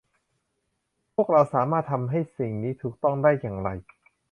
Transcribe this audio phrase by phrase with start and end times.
[1.13, 3.69] พวกเราสามารถทำให้สิ่งนี้ถูกต้องได้อย่างไร